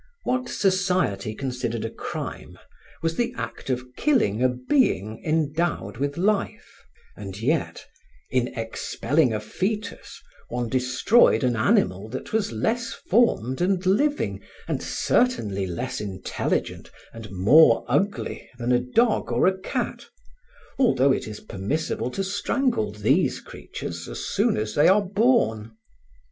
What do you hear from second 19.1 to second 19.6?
or a